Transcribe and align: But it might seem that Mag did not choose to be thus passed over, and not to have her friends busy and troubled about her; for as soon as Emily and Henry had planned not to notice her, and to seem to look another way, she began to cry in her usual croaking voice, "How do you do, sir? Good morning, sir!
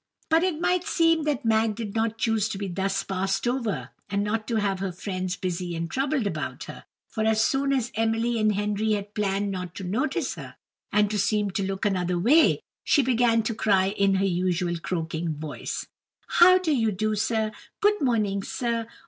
But 0.31 0.41
it 0.41 0.59
might 0.59 0.83
seem 0.83 1.25
that 1.25 1.45
Mag 1.45 1.75
did 1.75 1.93
not 1.93 2.17
choose 2.17 2.49
to 2.49 2.57
be 2.57 2.67
thus 2.67 3.03
passed 3.03 3.47
over, 3.47 3.91
and 4.09 4.23
not 4.23 4.47
to 4.47 4.55
have 4.55 4.79
her 4.79 4.91
friends 4.91 5.35
busy 5.35 5.75
and 5.75 5.91
troubled 5.91 6.25
about 6.25 6.63
her; 6.63 6.85
for 7.07 7.23
as 7.23 7.43
soon 7.43 7.71
as 7.71 7.91
Emily 7.93 8.39
and 8.39 8.55
Henry 8.55 8.93
had 8.93 9.13
planned 9.13 9.51
not 9.51 9.75
to 9.75 9.83
notice 9.83 10.33
her, 10.33 10.55
and 10.91 11.11
to 11.11 11.19
seem 11.19 11.51
to 11.51 11.61
look 11.63 11.85
another 11.85 12.17
way, 12.17 12.61
she 12.83 13.03
began 13.03 13.43
to 13.43 13.53
cry 13.53 13.89
in 13.89 14.15
her 14.15 14.25
usual 14.25 14.79
croaking 14.79 15.35
voice, 15.35 15.85
"How 16.29 16.57
do 16.57 16.75
you 16.75 16.91
do, 16.91 17.13
sir? 17.13 17.51
Good 17.79 18.01
morning, 18.01 18.41
sir! 18.41 18.87